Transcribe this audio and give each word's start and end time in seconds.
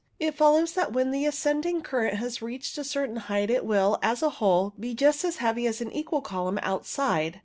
It 0.19 0.33
follows 0.33 0.71
that 0.73 0.93
when 0.93 1.11
the 1.11 1.27
ascending 1.27 1.83
current 1.83 2.15
has 2.15 2.41
reached 2.41 2.75
a 2.79 2.83
certain 2.83 3.17
height 3.17 3.51
it 3.51 3.63
will, 3.63 3.99
as 4.01 4.23
a 4.23 4.31
whole, 4.41 4.73
be 4.79 4.95
just 4.95 5.23
as 5.23 5.37
heavy 5.37 5.67
as 5.67 5.79
an 5.79 5.91
equal 5.91 6.21
column 6.21 6.57
outside. 6.63 7.39